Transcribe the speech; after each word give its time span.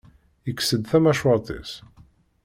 Yekkes-d 0.47 0.83
tamacwart-is. 0.89 1.71